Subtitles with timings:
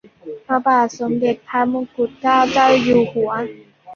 [0.45, 3.31] พระบาทสมเด็จพระมงกุฏเกล้าเจ้าอยู่หัว